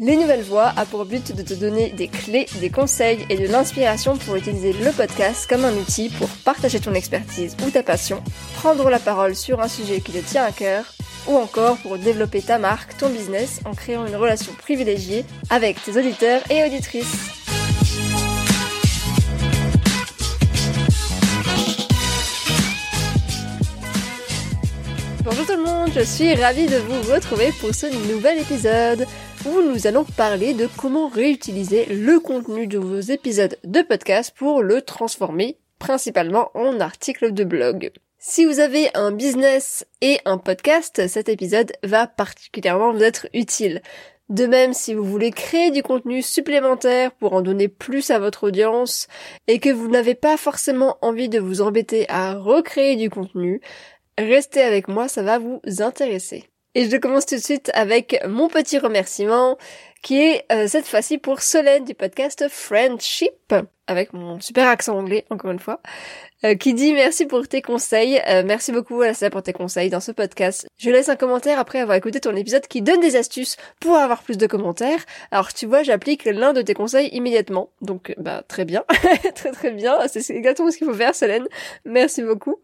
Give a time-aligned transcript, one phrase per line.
[0.00, 3.48] Les Nouvelles Voix a pour but de te donner des clés, des conseils et de
[3.48, 8.22] l'inspiration pour utiliser le podcast comme un outil pour partager ton expertise ou ta passion,
[8.54, 10.84] prendre la parole sur un sujet qui te tient à cœur,
[11.26, 15.98] ou encore pour développer ta marque, ton business en créant une relation privilégiée avec tes
[15.98, 17.32] auditeurs et auditrices.
[25.24, 29.04] Bonjour tout le monde, je suis ravie de vous retrouver pour ce nouvel épisode
[29.46, 34.62] où nous allons parler de comment réutiliser le contenu de vos épisodes de podcast pour
[34.62, 37.92] le transformer principalement en articles de blog.
[38.18, 43.80] Si vous avez un business et un podcast, cet épisode va particulièrement vous être utile.
[44.28, 48.48] De même, si vous voulez créer du contenu supplémentaire pour en donner plus à votre
[48.48, 49.06] audience
[49.46, 53.60] et que vous n'avez pas forcément envie de vous embêter à recréer du contenu,
[54.18, 56.44] restez avec moi, ça va vous intéresser.
[56.78, 59.58] Et je commence tout de suite avec mon petit remerciement
[60.00, 63.52] qui est euh, cette fois-ci pour Solène du podcast Friendship,
[63.88, 65.80] avec mon super accent anglais encore une fois,
[66.44, 69.98] euh, qui dit merci pour tes conseils, euh, merci beaucoup Alastair pour tes conseils dans
[69.98, 70.68] ce podcast.
[70.78, 74.22] Je laisse un commentaire après avoir écouté ton épisode qui donne des astuces pour avoir
[74.22, 75.04] plus de commentaires.
[75.32, 78.84] Alors tu vois, j'applique l'un de tes conseils immédiatement, donc bah très bien,
[79.34, 81.48] très très bien, c'est exactement ce qu'il faut faire Solène,
[81.84, 82.60] merci beaucoup.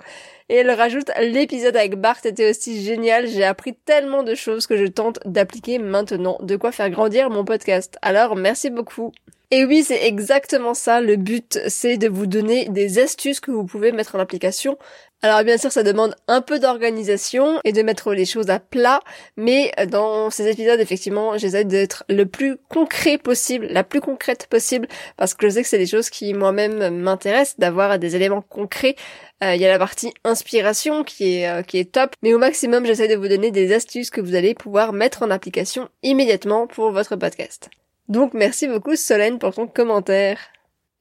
[0.49, 4.77] Et elle rajoute, l'épisode avec Bart était aussi génial, j'ai appris tellement de choses que
[4.77, 7.97] je tente d'appliquer maintenant, de quoi faire grandir mon podcast.
[8.03, 9.13] Alors merci beaucoup.
[9.57, 11.01] Et oui, c'est exactement ça.
[11.01, 14.77] Le but, c'est de vous donner des astuces que vous pouvez mettre en application.
[15.23, 18.99] Alors bien sûr, ça demande un peu d'organisation et de mettre les choses à plat,
[19.37, 24.89] mais dans ces épisodes, effectivement, j'essaie d'être le plus concret possible, la plus concrète possible,
[25.17, 28.97] parce que je sais que c'est des choses qui moi-même m'intéressent, d'avoir des éléments concrets.
[29.45, 33.07] Euh, il y a la partie inspiration euh, qui est top, mais au maximum, j'essaie
[33.07, 37.15] de vous donner des astuces que vous allez pouvoir mettre en application immédiatement pour votre
[37.15, 37.71] podcast.
[38.09, 40.39] Donc merci beaucoup Solène pour ton commentaire.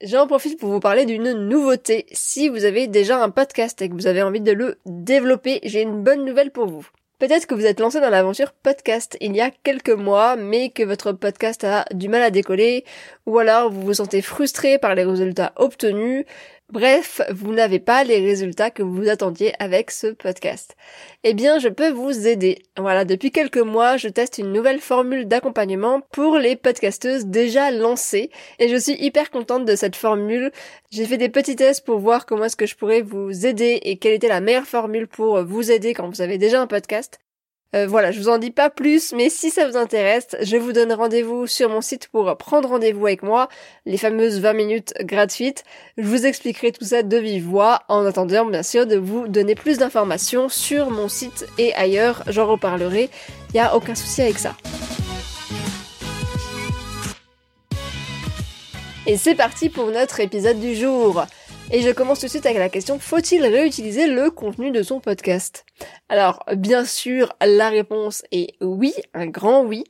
[0.01, 2.05] J'en profite pour vous parler d'une nouveauté.
[2.11, 5.81] Si vous avez déjà un podcast et que vous avez envie de le développer, j'ai
[5.81, 6.87] une bonne nouvelle pour vous.
[7.19, 10.83] Peut-être que vous êtes lancé dans l'aventure podcast il y a quelques mois, mais que
[10.83, 12.83] votre podcast a du mal à décoller,
[13.25, 16.25] ou alors vous vous sentez frustré par les résultats obtenus,
[16.71, 20.75] Bref, vous n'avez pas les résultats que vous attendiez avec ce podcast.
[21.23, 22.63] Eh bien, je peux vous aider.
[22.77, 28.31] Voilà, depuis quelques mois, je teste une nouvelle formule d'accompagnement pour les podcasteuses déjà lancées
[28.57, 30.51] et je suis hyper contente de cette formule.
[30.89, 33.97] J'ai fait des petits tests pour voir comment est-ce que je pourrais vous aider et
[33.97, 37.19] quelle était la meilleure formule pour vous aider quand vous avez déjà un podcast.
[37.75, 40.73] Euh, voilà, je vous en dis pas plus, mais si ça vous intéresse, je vous
[40.73, 43.49] donne rendez-vous sur mon site pour prendre rendez-vous avec moi,
[43.85, 45.63] les fameuses 20 minutes gratuites.
[45.97, 49.55] Je vous expliquerai tout ça de vive voix, en attendant bien sûr de vous donner
[49.55, 53.09] plus d'informations sur mon site et ailleurs, j'en reparlerai,
[53.49, 54.55] il n'y a aucun souci avec ça.
[59.05, 61.25] Et c'est parti pour notre épisode du jour.
[61.71, 64.99] Et je commence tout de suite avec la question, faut-il réutiliser le contenu de son
[64.99, 65.65] podcast?
[66.07, 69.83] Alors, bien sûr, la réponse est oui, un grand oui.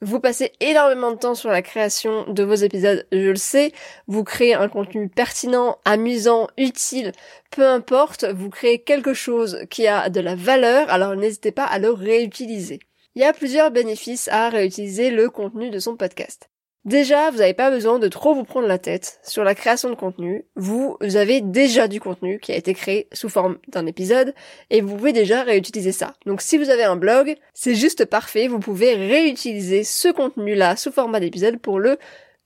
[0.00, 3.72] Vous passez énormément de temps sur la création de vos épisodes, je le sais.
[4.06, 7.12] Vous créez un contenu pertinent, amusant, utile,
[7.50, 11.78] peu importe, vous créez quelque chose qui a de la valeur, alors n'hésitez pas à
[11.78, 12.80] le réutiliser.
[13.14, 16.48] Il y a plusieurs bénéfices à réutiliser le contenu de son podcast.
[16.84, 19.94] Déjà, vous n'avez pas besoin de trop vous prendre la tête sur la création de
[19.94, 20.46] contenu.
[20.56, 24.32] Vous avez déjà du contenu qui a été créé sous forme d'un épisode
[24.70, 26.14] et vous pouvez déjà réutiliser ça.
[26.24, 28.48] Donc si vous avez un blog, c'est juste parfait.
[28.48, 31.98] Vous pouvez réutiliser ce contenu-là sous format d'épisode pour le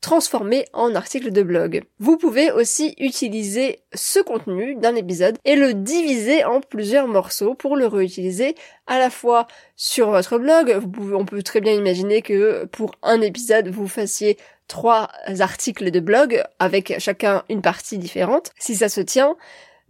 [0.03, 1.85] transformer en article de blog.
[1.99, 7.77] Vous pouvez aussi utiliser ce contenu d'un épisode et le diviser en plusieurs morceaux pour
[7.77, 8.55] le réutiliser
[8.87, 9.47] à la fois
[9.77, 10.79] sur votre blog.
[11.15, 15.09] On peut très bien imaginer que pour un épisode, vous fassiez trois
[15.41, 19.37] articles de blog avec chacun une partie différente, si ça se tient.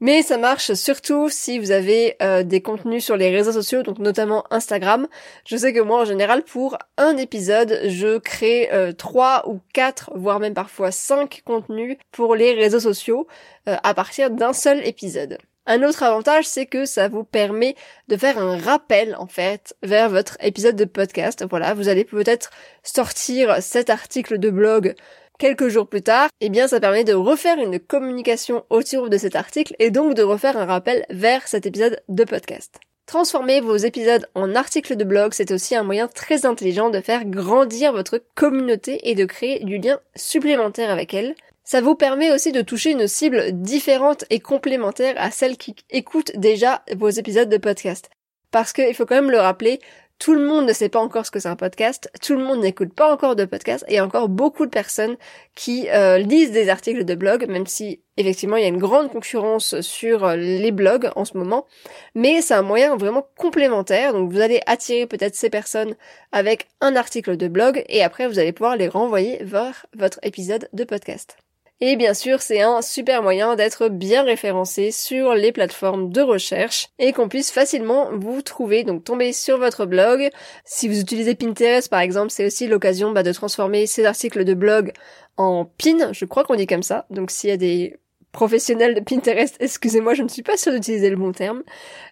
[0.02, 4.00] Mais ça marche surtout si vous avez euh, des contenus sur les réseaux sociaux, donc
[4.00, 5.06] notamment Instagram.
[5.46, 10.10] Je sais que moi en général pour un épisode, je crée euh, trois ou quatre,
[10.16, 13.28] voire même parfois cinq contenus pour les réseaux sociaux
[13.68, 15.38] euh, à partir d'un seul épisode.
[15.66, 17.76] Un autre avantage, c'est que ça vous permet
[18.08, 21.44] de faire un rappel, en fait, vers votre épisode de podcast.
[21.48, 22.50] Voilà, vous allez peut-être
[22.82, 24.96] sortir cet article de blog
[25.38, 29.36] quelques jours plus tard, eh bien ça permet de refaire une communication autour de cet
[29.36, 32.78] article et donc de refaire un rappel vers cet épisode de podcast.
[33.06, 37.24] Transformer vos épisodes en articles de blog, c'est aussi un moyen très intelligent de faire
[37.24, 41.34] grandir votre communauté et de créer du lien supplémentaire avec elle.
[41.64, 46.32] Ça vous permet aussi de toucher une cible différente et complémentaire à celle qui écoute
[46.36, 48.08] déjà vos épisodes de podcast.
[48.50, 49.80] Parce qu'il faut quand même le rappeler,
[50.22, 52.60] tout le monde ne sait pas encore ce que c'est un podcast, tout le monde
[52.60, 55.16] n'écoute pas encore de podcast, et il y a encore beaucoup de personnes
[55.56, 59.10] qui euh, lisent des articles de blog, même si effectivement il y a une grande
[59.10, 61.66] concurrence sur euh, les blogs en ce moment,
[62.14, 65.96] mais c'est un moyen vraiment complémentaire, donc vous allez attirer peut-être ces personnes
[66.30, 70.68] avec un article de blog, et après vous allez pouvoir les renvoyer vers votre épisode
[70.72, 71.36] de podcast.
[71.84, 76.90] Et bien sûr, c'est un super moyen d'être bien référencé sur les plateformes de recherche
[77.00, 80.30] et qu'on puisse facilement vous trouver, donc tomber sur votre blog.
[80.64, 84.54] Si vous utilisez Pinterest par exemple, c'est aussi l'occasion bah, de transformer ces articles de
[84.54, 84.92] blog
[85.36, 87.04] en pin, je crois qu'on dit comme ça.
[87.10, 87.96] Donc s'il y a des
[88.30, 91.64] professionnels de Pinterest, excusez-moi, je ne suis pas sûre d'utiliser le bon terme.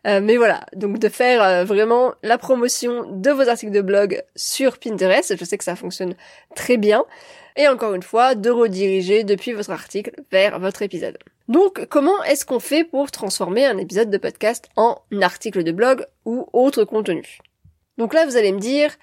[0.04, 4.20] Euh, mais voilà, donc de faire euh, vraiment la promotion de vos articles de blog
[4.34, 6.16] sur Pinterest, je sais que ça fonctionne
[6.56, 7.04] très bien
[7.56, 11.18] et encore une fois de rediriger depuis votre article vers votre épisode.
[11.48, 16.06] Donc comment est-ce qu'on fait pour transformer un épisode de podcast en article de blog
[16.24, 17.38] ou autre contenu?
[17.98, 18.96] Donc là vous allez me dire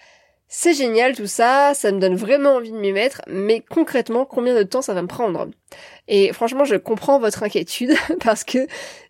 [0.50, 4.56] c'est génial tout ça, ça me donne vraiment envie de m'y mettre, mais concrètement, combien
[4.56, 5.48] de temps ça va me prendre?
[6.08, 8.66] Et franchement, je comprends votre inquiétude parce que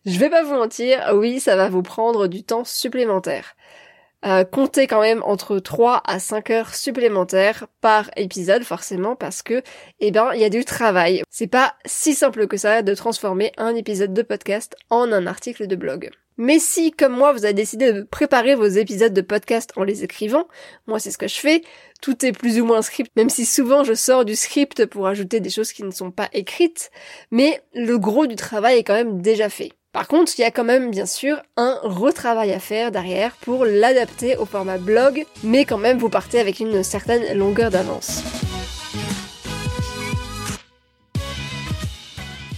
[0.05, 3.55] je vais pas vous mentir, oui, ça va vous prendre du temps supplémentaire.
[4.25, 9.61] Euh, comptez quand même entre 3 à 5 heures supplémentaires par épisode forcément parce que
[9.99, 11.21] eh ben il y a du travail.
[11.29, 15.67] C'est pas si simple que ça de transformer un épisode de podcast en un article
[15.67, 16.09] de blog.
[16.39, 20.03] Mais si, comme moi, vous avez décidé de préparer vos épisodes de podcast en les
[20.03, 20.47] écrivant,
[20.85, 21.63] moi c'est ce que je fais,
[21.99, 25.39] tout est plus ou moins script, même si souvent je sors du script pour ajouter
[25.39, 26.91] des choses qui ne sont pas écrites,
[27.31, 29.71] mais le gros du travail est quand même déjà fait.
[29.97, 33.65] Par contre, il y a quand même bien sûr un retravail à faire derrière pour
[33.65, 38.21] l'adapter au format blog, mais quand même vous partez avec une certaine longueur d'avance.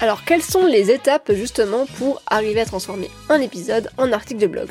[0.01, 4.47] Alors quelles sont les étapes justement pour arriver à transformer un épisode en article de
[4.47, 4.69] blog?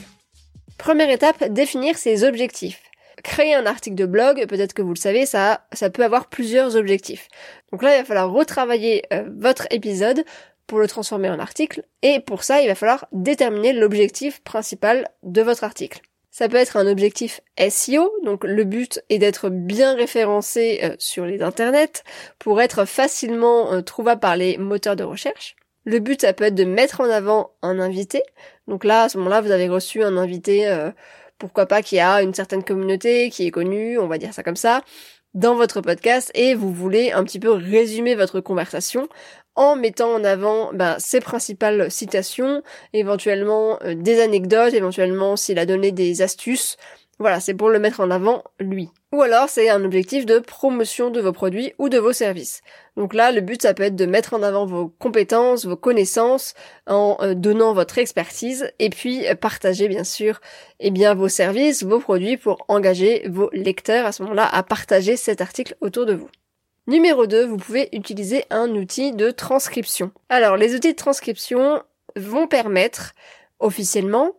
[0.77, 2.83] Première étape, définir ses objectifs.
[3.25, 5.63] Créer un article de blog, peut-être que vous le savez, ça,
[5.95, 7.29] peut avoir plusieurs objectifs.
[7.73, 10.23] Donc là, il va falloir retravailler euh, votre épisode
[10.69, 15.43] pour le transformer en article, et pour ça, il va falloir déterminer l'objectif principal de
[15.43, 16.01] votre article.
[16.31, 21.27] Ça peut être un objectif SEO, donc le but est d'être bien référencé euh, sur
[21.27, 22.05] les internets
[22.39, 25.57] pour être facilement euh, trouvable par les moteurs de recherche.
[25.85, 28.23] Le but, ça peut être de mettre en avant un invité.
[28.69, 30.91] Donc là, à ce moment-là, vous avez reçu un invité, euh,
[31.39, 34.55] pourquoi pas, qui a une certaine communauté, qui est connu, on va dire ça comme
[34.55, 34.83] ça,
[35.35, 39.09] dans votre podcast et vous voulez un petit peu résumer votre conversation
[39.59, 42.63] en mettant en avant ben, ses principales citations,
[42.93, 46.77] éventuellement euh, des anecdotes, éventuellement s'il a donné des astuces.
[47.19, 48.91] Voilà, c'est pour le mettre en avant lui.
[49.13, 52.61] Ou alors c'est un objectif de promotion de vos produits ou de vos services.
[52.97, 56.55] Donc là, le but ça peut être de mettre en avant vos compétences, vos connaissances,
[56.87, 60.41] en euh, donnant votre expertise et puis euh, partager bien sûr
[60.79, 65.17] eh bien vos services, vos produits pour engager vos lecteurs à ce moment-là à partager
[65.17, 66.29] cet article autour de vous.
[66.89, 70.11] Numéro 2, vous pouvez utiliser un outil de transcription.
[70.31, 71.83] Alors, les outils de transcription
[72.17, 73.13] vont permettre
[73.59, 74.33] officiellement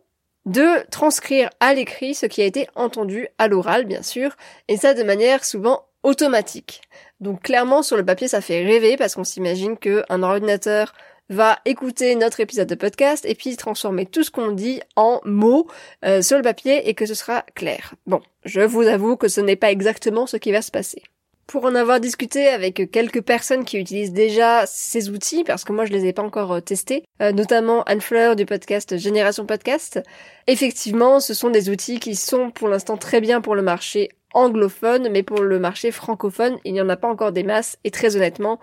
[0.46, 4.94] de transcrire à l'écrit ce qui a été entendu à l'oral, bien sûr, et ça
[4.94, 6.80] de manière souvent automatique.
[7.20, 10.92] Donc clairement, sur le papier, ça fait rêver parce qu'on s'imagine qu'un ordinateur
[11.28, 15.68] va écouter notre épisode de podcast et puis transformer tout ce qu'on dit en mots
[16.04, 17.94] euh, sur le papier et que ce sera clair.
[18.06, 21.04] Bon, je vous avoue que ce n'est pas exactement ce qui va se passer
[21.50, 25.84] pour en avoir discuté avec quelques personnes qui utilisent déjà ces outils, parce que moi
[25.84, 30.00] je les ai pas encore euh, testés, euh, notamment Anne Fleur du podcast Génération Podcast,
[30.46, 35.08] effectivement ce sont des outils qui sont pour l'instant très bien pour le marché anglophone,
[35.10, 38.14] mais pour le marché francophone, il n'y en a pas encore des masses, et très
[38.14, 38.60] honnêtement,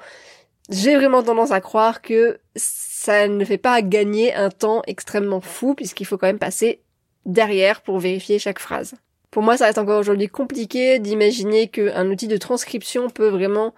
[0.69, 5.75] j'ai vraiment tendance à croire que ça ne fait pas gagner un temps extrêmement fou,
[5.75, 6.79] puisqu'il faut quand même passer
[7.25, 8.95] derrière pour vérifier chaque phrase.
[9.37, 13.75] Pour moi, ça reste encore aujourd'hui compliqué d'imaginer qu'un outil de transcription peut vraiment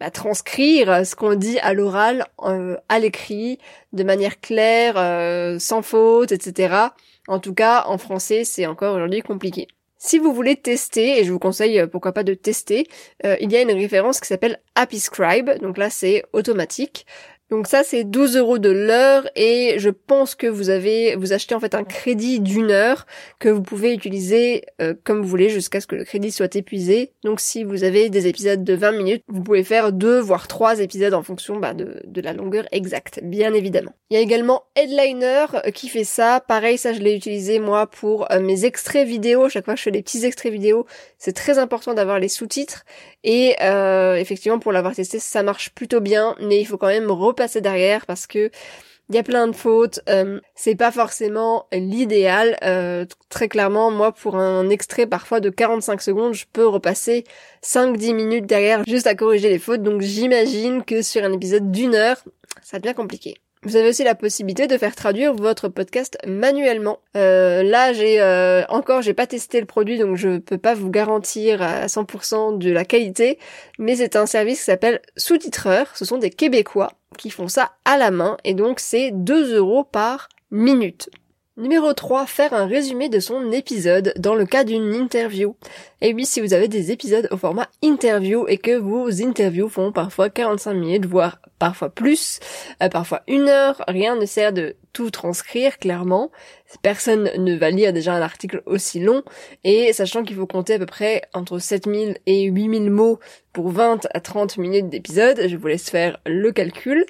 [0.00, 3.58] bah, transcrire ce qu'on dit à l'oral, euh, à l'écrit,
[3.94, 6.88] de manière claire, euh, sans faute, etc.
[7.26, 9.66] En tout cas, en français, c'est encore aujourd'hui compliqué.
[9.96, 12.86] Si vous voulez tester, et je vous conseille euh, pourquoi pas de tester,
[13.24, 17.06] il y a une référence qui s'appelle Happy Scribe, donc là c'est automatique.
[17.50, 21.54] Donc ça c'est 12 euros de l'heure et je pense que vous avez vous achetez
[21.54, 23.06] en fait un crédit d'une heure
[23.38, 27.12] que vous pouvez utiliser euh, comme vous voulez jusqu'à ce que le crédit soit épuisé.
[27.24, 30.80] Donc si vous avez des épisodes de 20 minutes, vous pouvez faire deux voire trois
[30.80, 33.94] épisodes en fonction bah, de, de la longueur exacte, bien évidemment.
[34.10, 36.40] Il y a également Headliner euh, qui fait ça.
[36.46, 39.48] Pareil, ça je l'ai utilisé moi pour euh, mes extraits vidéo.
[39.48, 40.86] Chaque fois que je fais des petits extraits vidéo,
[41.18, 42.84] c'est très important d'avoir les sous-titres.
[43.24, 43.56] Et
[44.16, 48.06] effectivement pour l'avoir testé, ça marche plutôt bien, mais il faut quand même passer derrière
[48.06, 48.50] parce que
[49.10, 52.58] il y a plein de fautes, euh, c'est pas forcément l'idéal.
[52.62, 57.24] Euh, très clairement, moi pour un extrait parfois de 45 secondes, je peux repasser
[57.62, 59.82] 5-10 minutes derrière juste à corriger les fautes.
[59.82, 62.22] Donc j'imagine que sur un épisode d'une heure,
[62.62, 63.36] ça devient compliqué.
[63.62, 67.00] Vous avez aussi la possibilité de faire traduire votre podcast manuellement.
[67.16, 70.90] Euh, là, j'ai euh, encore, j'ai pas testé le produit, donc je peux pas vous
[70.90, 73.38] garantir à 100% de la qualité,
[73.78, 75.96] mais c'est un service qui s'appelle Sous-titreur.
[75.96, 79.84] Ce sont des Québécois qui font ça à la main, et donc c'est 2 euros
[79.84, 81.10] par minute.
[81.58, 85.56] Numéro 3, faire un résumé de son épisode dans le cas d'une interview.
[86.00, 89.90] Et oui, si vous avez des épisodes au format interview et que vos interviews font
[89.90, 92.38] parfois 45 minutes, voire parfois plus,
[92.80, 94.76] euh, parfois une heure, rien ne sert de
[95.10, 96.30] transcrire clairement.
[96.82, 99.22] Personne ne va lire déjà un article aussi long
[99.64, 103.18] et sachant qu'il faut compter à peu près entre 7000 et 8000 mots
[103.52, 107.06] pour 20 à 30 minutes d'épisode, je vous laisse faire le calcul.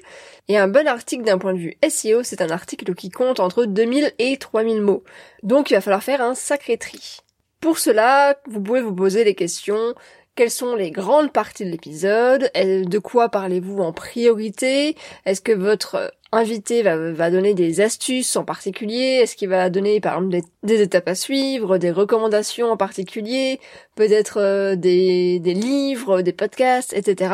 [0.47, 3.65] Et un bon article d'un point de vue SEO, c'est un article qui compte entre
[3.65, 5.03] 2000 et 3000 mots.
[5.43, 7.19] Donc il va falloir faire un sacré tri.
[7.59, 9.93] Pour cela, vous pouvez vous poser les questions
[10.39, 12.49] quelles sont les grandes parties de l'épisode?
[12.55, 14.95] De quoi parlez-vous en priorité?
[15.25, 20.17] Est-ce que votre invité va, donner des astuces en particulier Est-ce qu'il va donner par
[20.17, 23.59] exemple des, étapes à suivre, des recommandations en particulier,
[23.95, 27.33] peut-être euh, des, des livres, des podcasts, etc.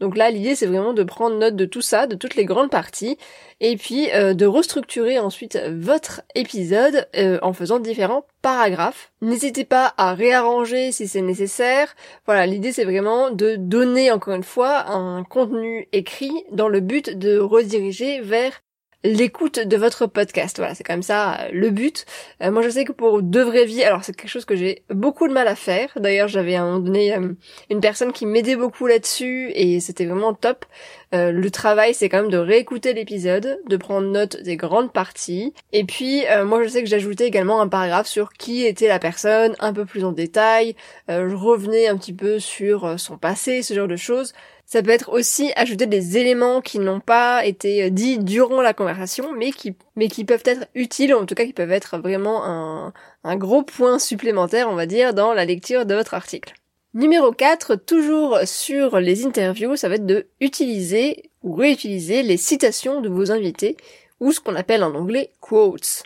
[0.00, 2.70] Donc là, l'idée c'est vraiment de prendre note de tout ça, de toutes les grandes
[2.70, 3.16] parties,
[3.62, 9.12] et puis euh, de restructurer ensuite votre épisode euh, en faisant différents paragraphes.
[9.20, 11.94] N'hésitez pas à réarranger si c'est nécessaire.
[12.26, 17.16] Voilà, l'idée c'est vraiment de donner encore une fois un contenu écrit dans le but
[17.16, 18.20] de rediriger
[19.04, 20.58] l'écoute de votre podcast.
[20.58, 22.06] Voilà, c'est même ça euh, le but.
[22.42, 24.84] Euh, moi, je sais que pour de vraies vies, alors c'est quelque chose que j'ai
[24.90, 25.90] beaucoup de mal à faire.
[25.96, 27.32] D'ailleurs, j'avais à un moment donné euh,
[27.70, 30.64] une personne qui m'aidait beaucoup là-dessus et c'était vraiment top.
[31.12, 35.52] le travail, c'est quand même de réécouter l'épisode, de prendre note des grandes parties.
[35.72, 39.54] Et puis, moi, je sais que j'ajoutais également un paragraphe sur qui était la personne,
[39.60, 40.74] un peu plus en détail.
[41.08, 44.32] je revenais un petit peu sur son passé, ce genre de choses.
[44.72, 48.72] Ça peut être aussi ajouter des éléments qui n'ont pas été euh, dits durant la
[48.72, 52.42] conversation, mais qui, mais qui peuvent être utiles, en tout cas qui peuvent être vraiment
[52.46, 56.54] un, un gros point supplémentaire, on va dire, dans la lecture de votre article.
[56.94, 63.02] Numéro 4, toujours sur les interviews, ça va être de utiliser ou réutiliser les citations
[63.02, 63.76] de vos invités,
[64.20, 66.02] ou ce qu'on appelle en anglais quotes.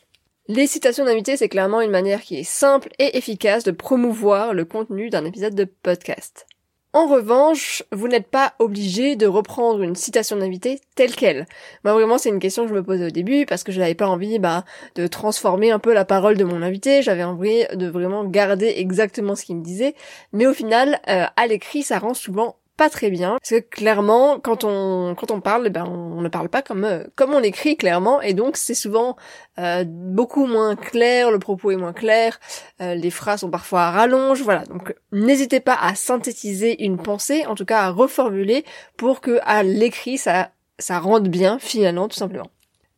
[0.49, 4.64] Les citations d'invités, c'est clairement une manière qui est simple et efficace de promouvoir le
[4.64, 6.46] contenu d'un épisode de podcast.
[6.93, 11.47] En revanche, vous n'êtes pas obligé de reprendre une citation d'invité telle qu'elle.
[11.85, 13.95] Moi vraiment c'est une question que je me posais au début parce que je n'avais
[13.95, 14.64] pas envie bah,
[14.95, 19.35] de transformer un peu la parole de mon invité, j'avais envie de vraiment garder exactement
[19.35, 19.95] ce qu'il me disait,
[20.33, 23.38] mais au final euh, à l'écrit ça rend souvent pas très bien.
[23.40, 26.85] Parce que clairement quand on quand on parle eh ben on ne parle pas comme
[26.85, 28.21] euh, comme on écrit clairement.
[28.23, 29.16] Et donc c'est souvent
[29.59, 32.38] euh, beaucoup moins clair le propos est moins clair
[32.80, 34.64] euh, les phrases sont parfois à voilà.
[34.64, 38.64] Donc n'hésitez pas à synthétiser une pensée en tout cas à reformuler
[38.97, 42.50] pour que à l'écrit ça ça rende bien finalement tout simplement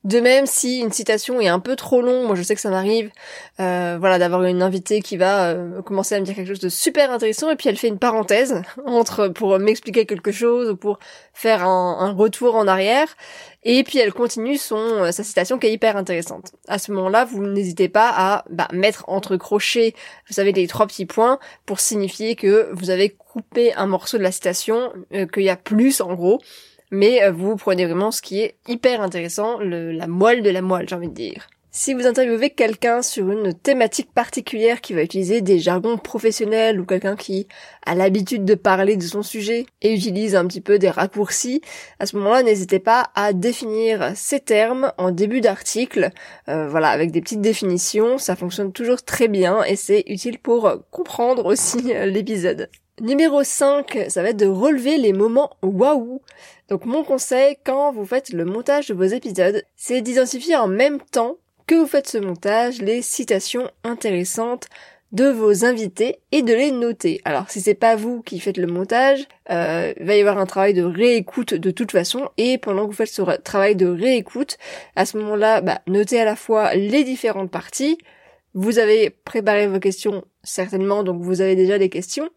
[0.05, 2.71] de même, si une citation est un peu trop longue, moi je sais que ça
[2.71, 3.11] m'arrive,
[3.59, 6.69] euh, voilà, d'avoir une invitée qui va euh, commencer à me dire quelque chose de
[6.69, 11.00] super intéressant et puis elle fait une parenthèse entre pour m'expliquer quelque chose ou pour
[11.35, 13.09] faire un, retour en arrière
[13.64, 16.52] et puis elle continue son euh, sa citation qui est hyper intéressante.
[16.69, 19.95] À ce moment-là, vous n'hésitez pas à bah, mettre entre crochets,
[20.28, 24.23] vous savez les trois petits points pour signifier que vous avez coupé un morceau de
[24.23, 26.40] la citation, qu'il y a plus en gros
[26.90, 30.88] mais euh, vous prenez vraiment ce qui est hyper intéressant, la moelle de la moelle,
[30.88, 31.49] j'ai envie de dire.
[31.71, 36.87] Si vous interviewez quelqu'un sur une thématique particulière qui va utiliser des jargons professionnels ou
[36.87, 37.47] quelqu'un qui
[37.85, 41.61] a l'habitude de parler de son sujet et utilise un petit peu des raccourcis,
[42.00, 46.11] à ce moment-là, n'hésitez pas à définir ces termes en début d'article,
[46.49, 50.73] euh, voilà, avec des petites définitions, ça fonctionne toujours très bien et c'est utile pour
[50.90, 52.71] comprendre aussi euh, l'épisode.
[53.00, 56.21] Numéro 5, ça va être de relever les moments waouh.
[56.69, 61.00] Donc mon conseil quand vous faites le montage de vos épisodes, c'est d'identifier en même
[61.00, 61.37] temps
[61.67, 64.67] que vous faites ce montage les citations intéressantes
[65.12, 67.21] de vos invités et de les noter.
[67.25, 70.47] Alors si c'est pas vous qui faites le montage, euh, il va y avoir un
[70.47, 74.59] travail de réécoute de toute façon et pendant que vous faites ce travail de réécoute,
[74.97, 77.97] à ce moment-là, bah, notez à la fois les différentes parties.
[78.55, 82.28] Vous avez préparé vos questions certainement, donc vous avez déjà des questions,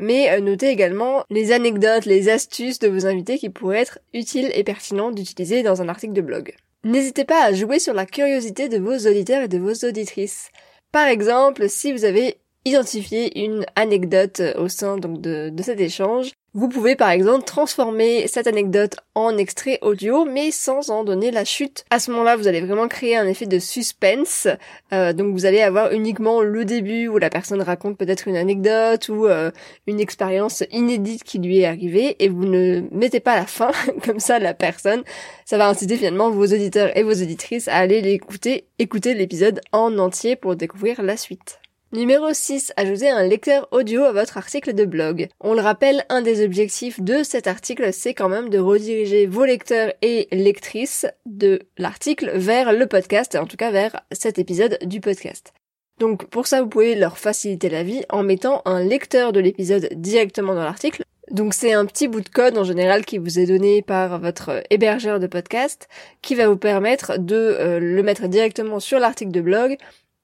[0.00, 4.50] mais euh, notez également les anecdotes, les astuces de vos invités qui pourraient être utiles
[4.54, 6.54] et pertinents d'utiliser dans un article de blog.
[6.82, 10.50] N'hésitez pas à jouer sur la curiosité de vos auditeurs et de vos auditrices.
[10.90, 16.32] Par exemple, si vous avez identifié une anecdote au sein donc de, de cet échange,
[16.52, 21.44] vous pouvez par exemple transformer cette anecdote en extrait audio mais sans en donner la
[21.44, 21.84] chute.
[21.90, 24.48] À ce moment-là, vous allez vraiment créer un effet de suspense.
[24.92, 29.08] Euh, donc vous allez avoir uniquement le début où la personne raconte peut-être une anecdote
[29.08, 29.52] ou euh,
[29.86, 33.70] une expérience inédite qui lui est arrivée et vous ne mettez pas la fin
[34.04, 35.04] comme ça la personne.
[35.44, 39.96] Ça va inciter finalement vos auditeurs et vos auditrices à aller l'écouter, écouter l'épisode en
[39.98, 41.60] entier pour découvrir la suite.
[41.92, 42.72] Numéro 6.
[42.76, 45.26] Ajoutez un lecteur audio à votre article de blog.
[45.40, 49.44] On le rappelle, un des objectifs de cet article, c'est quand même de rediriger vos
[49.44, 55.00] lecteurs et lectrices de l'article vers le podcast, en tout cas vers cet épisode du
[55.00, 55.52] podcast.
[55.98, 59.88] Donc pour ça, vous pouvez leur faciliter la vie en mettant un lecteur de l'épisode
[59.96, 61.02] directement dans l'article.
[61.32, 64.62] Donc c'est un petit bout de code en général qui vous est donné par votre
[64.70, 65.88] hébergeur de podcast
[66.22, 69.76] qui va vous permettre de euh, le mettre directement sur l'article de blog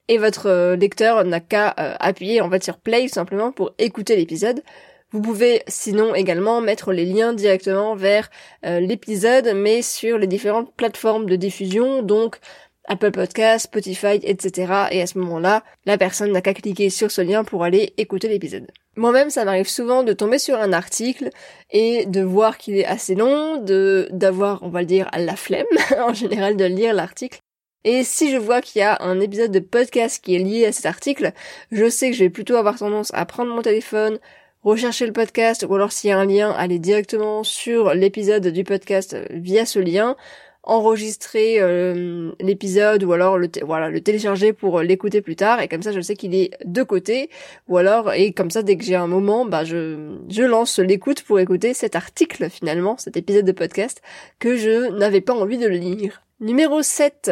[0.07, 4.15] et votre euh, lecteur n'a qu'à euh, appuyer en fait sur play simplement pour écouter
[4.15, 4.61] l'épisode.
[5.11, 8.29] Vous pouvez sinon également mettre les liens directement vers
[8.65, 12.39] euh, l'épisode mais sur les différentes plateformes de diffusion donc
[12.89, 14.73] Apple Podcast, Spotify, etc.
[14.91, 18.29] Et à ce moment-là, la personne n'a qu'à cliquer sur ce lien pour aller écouter
[18.29, 18.71] l'épisode.
[18.95, 21.29] Moi-même, ça m'arrive souvent de tomber sur un article
[21.69, 25.65] et de voir qu'il est assez long, de d'avoir, on va le dire, la flemme
[25.99, 27.39] en général de lire l'article
[27.83, 30.71] et si je vois qu'il y a un épisode de podcast qui est lié à
[30.71, 31.31] cet article,
[31.71, 34.19] je sais que je vais plutôt avoir tendance à prendre mon téléphone,
[34.63, 38.63] rechercher le podcast, ou alors s'il y a un lien, aller directement sur l'épisode du
[38.63, 40.15] podcast via ce lien,
[40.67, 45.81] enregistrer euh, l'épisode ou alors le voilà le télécharger pour l'écouter plus tard et comme
[45.81, 47.29] ça je sais qu'il est de côté
[47.69, 51.21] ou alors et comme ça dès que j'ai un moment bah je je lance l'écoute
[51.21, 54.01] pour écouter cet article finalement cet épisode de podcast
[54.39, 56.21] que je n'avais pas envie de lire.
[56.41, 57.31] Numéro 7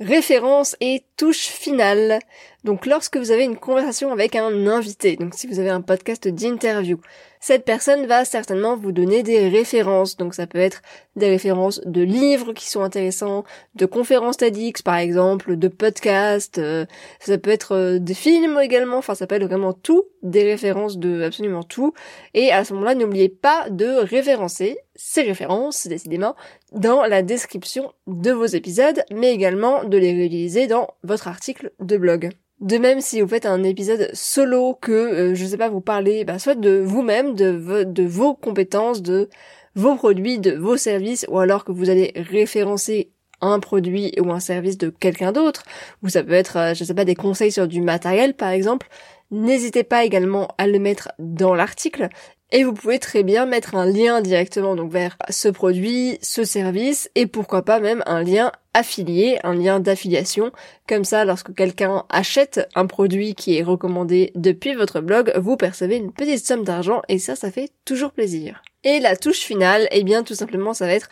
[0.00, 2.20] référence et touche finale.
[2.64, 6.26] Donc lorsque vous avez une conversation avec un invité, donc si vous avez un podcast
[6.26, 7.00] d'interview,
[7.40, 10.16] cette personne va certainement vous donner des références.
[10.16, 10.82] Donc ça peut être
[11.14, 13.44] des références de livres qui sont intéressants,
[13.76, 16.84] de conférences TEDx par exemple, de podcasts, euh,
[17.20, 20.98] ça peut être euh, des films également, enfin ça peut être vraiment tout, des références
[20.98, 21.94] de absolument tout.
[22.34, 26.34] Et à ce moment-là, n'oubliez pas de référencer ces références, décidément,
[26.72, 31.96] dans la description de vos épisodes, mais également de les réutiliser dans votre article de
[31.96, 32.30] blog.
[32.60, 36.24] De même, si vous faites un épisode solo que, euh, je sais pas, vous parlez
[36.24, 39.28] bah, soit de vous-même, de, vos compétences, de
[39.76, 44.40] vos produits, de vos services, ou alors que vous allez référencer un produit ou un
[44.40, 45.62] service de quelqu'un d'autre,
[46.02, 48.88] ou ça peut être, euh, je sais pas, des conseils sur du matériel par exemple,
[49.30, 52.08] n'hésitez pas également à le mettre dans l'article
[52.50, 57.10] et vous pouvez très bien mettre un lien directement donc vers ce produit, ce service
[57.14, 60.50] et pourquoi pas même un lien affilié, un lien d'affiliation.
[60.88, 65.96] Comme ça, lorsque quelqu'un achète un produit qui est recommandé depuis votre blog, vous percevez
[65.96, 68.62] une petite somme d'argent et ça, ça fait toujours plaisir.
[68.84, 71.08] Et la touche finale, eh bien tout simplement ça va être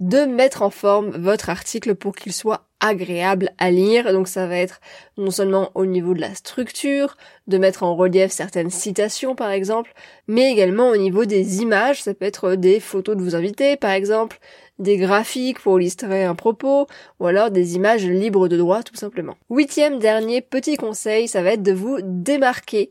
[0.00, 4.12] de mettre en forme votre article pour qu'il soit agréable à lire.
[4.12, 4.80] Donc ça va être
[5.16, 9.92] non seulement au niveau de la structure, de mettre en relief certaines citations par exemple,
[10.26, 12.02] mais également au niveau des images.
[12.02, 14.38] Ça peut être des photos de vos invités par exemple,
[14.78, 16.86] des graphiques pour illustrer un propos,
[17.20, 19.36] ou alors des images libres de droit tout simplement.
[19.50, 22.90] Huitième dernier petit conseil, ça va être de vous démarquer.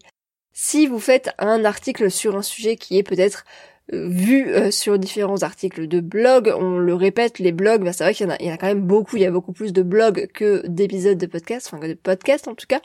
[0.53, 3.45] Si vous faites un article sur un sujet qui est peut-être
[3.91, 8.13] vu euh, sur différents articles de blog, on le répète, les blogs, bah, c'est vrai
[8.13, 9.53] qu'il y en a, il y en a quand même beaucoup, il y a beaucoup
[9.53, 12.81] plus de blogs que d'épisodes de podcasts, enfin que de podcasts en tout cas.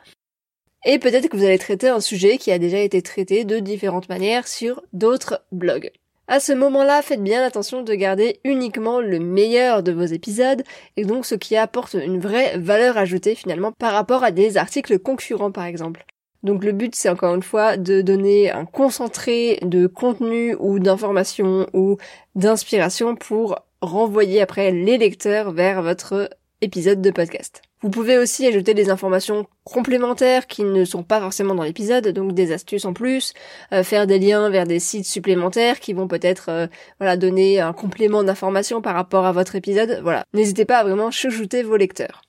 [0.85, 4.09] Et peut-être que vous allez traiter un sujet qui a déjà été traité de différentes
[4.09, 5.93] manières sur d'autres blogs.
[6.29, 10.63] À ce moment-là, faites bien attention de garder uniquement le meilleur de vos épisodes
[10.97, 14.99] et donc ce qui apporte une vraie valeur ajoutée finalement par rapport à des articles
[14.99, 16.05] concurrents par exemple.
[16.43, 21.67] Donc le but c'est encore une fois de donner un concentré de contenu ou d'information
[21.73, 21.99] ou
[22.35, 27.63] d'inspiration pour renvoyer après les lecteurs vers votre épisode de podcast.
[27.83, 32.33] Vous pouvez aussi ajouter des informations complémentaires qui ne sont pas forcément dans l'épisode, donc
[32.33, 33.35] des astuces en plus,
[33.73, 36.67] euh, faire des liens vers des sites supplémentaires qui vont peut-être euh,
[37.01, 40.01] voilà donner un complément d'information par rapport à votre épisode.
[40.05, 42.23] Voilà, n'hésitez pas à vraiment chouchouter vos lecteurs.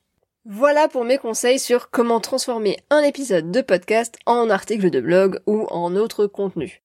[0.45, 5.39] Voilà pour mes conseils sur comment transformer un épisode de podcast en article de blog
[5.45, 6.83] ou en autre contenu.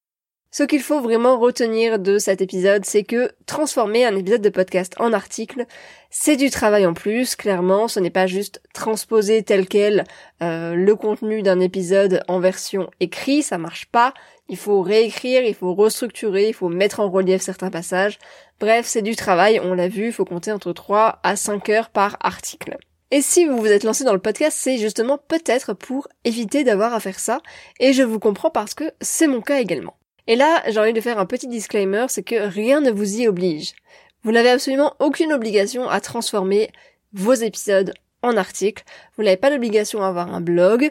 [0.52, 4.94] Ce qu'il faut vraiment retenir de cet épisode, c'est que transformer un épisode de podcast
[5.00, 5.66] en article,
[6.08, 10.04] c'est du travail en plus, clairement, ce n'est pas juste transposer tel quel
[10.40, 14.14] euh, le contenu d'un épisode en version écrite, ça marche pas,
[14.48, 18.20] il faut réécrire, il faut restructurer, il faut mettre en relief certains passages,
[18.60, 21.90] bref, c'est du travail, on l'a vu, il faut compter entre 3 à 5 heures
[21.90, 22.78] par article.
[23.10, 26.92] Et si vous vous êtes lancé dans le podcast, c'est justement peut-être pour éviter d'avoir
[26.92, 27.40] à faire ça,
[27.80, 29.96] et je vous comprends parce que c'est mon cas également.
[30.26, 33.26] Et là, j'ai envie de faire un petit disclaimer, c'est que rien ne vous y
[33.26, 33.72] oblige.
[34.24, 36.70] Vous n'avez absolument aucune obligation à transformer
[37.14, 38.84] vos épisodes en articles.
[39.16, 40.90] Vous n'avez pas l'obligation à avoir un blog.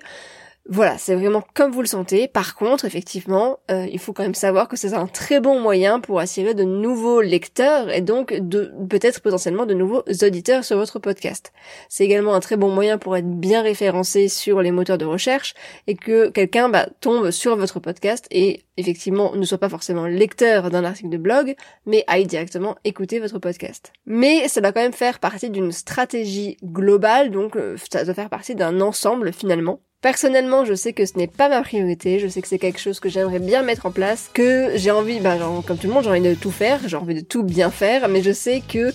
[0.69, 2.27] Voilà, c'est vraiment comme vous le sentez.
[2.27, 6.01] Par contre, effectivement, euh, il faut quand même savoir que c'est un très bon moyen
[6.01, 10.99] pour attirer de nouveaux lecteurs et donc de peut-être potentiellement de nouveaux auditeurs sur votre
[10.99, 11.53] podcast.
[11.87, 15.53] C'est également un très bon moyen pour être bien référencé sur les moteurs de recherche
[15.87, 20.69] et que quelqu'un bah, tombe sur votre podcast et effectivement ne soit pas forcément lecteur
[20.69, 23.93] d'un article de blog, mais aille directement écouter votre podcast.
[24.05, 28.29] Mais ça doit quand même faire partie d'une stratégie globale, donc euh, ça doit faire
[28.29, 29.79] partie d'un ensemble finalement.
[30.01, 32.99] Personnellement, je sais que ce n'est pas ma priorité, je sais que c'est quelque chose
[32.99, 36.11] que j'aimerais bien mettre en place, que j'ai envie, bah, comme tout le monde, j'ai
[36.11, 38.93] envie de tout faire, j'ai envie de tout bien faire, mais je sais que,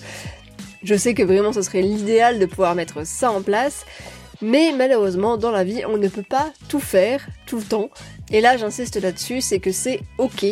[0.81, 3.85] je sais que vraiment ce serait l'idéal de pouvoir mettre ça en place,
[4.41, 7.89] mais malheureusement, dans la vie, on ne peut pas tout faire, tout le temps,
[8.31, 10.45] et là, j'insiste là-dessus, c'est que c'est ok.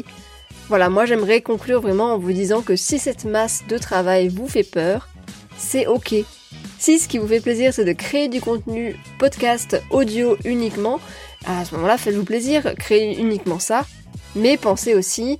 [0.67, 4.49] Voilà, moi j'aimerais conclure vraiment en vous disant que si cette masse de travail vous
[4.49, 5.07] fait peur,
[5.57, 6.13] c'est ok.
[6.79, 10.99] Si ce qui vous fait plaisir, c'est de créer du contenu podcast audio uniquement,
[11.45, 13.85] à ce moment-là, faites-vous plaisir, créez uniquement ça.
[14.35, 15.37] Mais pensez aussi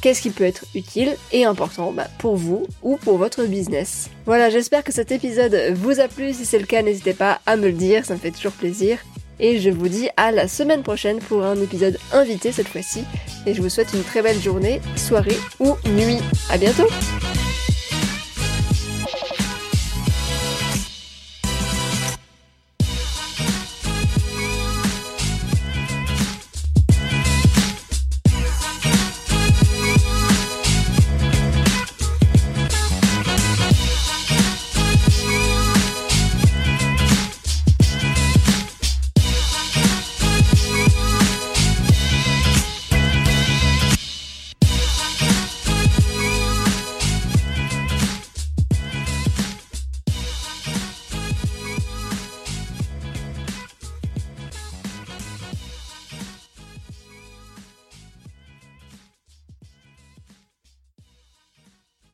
[0.00, 4.10] qu'est-ce qui peut être utile et important bah, pour vous ou pour votre business.
[4.26, 6.34] Voilà, j'espère que cet épisode vous a plu.
[6.34, 8.98] Si c'est le cas, n'hésitez pas à me le dire, ça me fait toujours plaisir.
[9.40, 13.04] Et je vous dis à la semaine prochaine pour un épisode invité cette fois-ci.
[13.46, 16.18] Et je vous souhaite une très belle journée, soirée ou nuit.
[16.50, 16.86] À bientôt!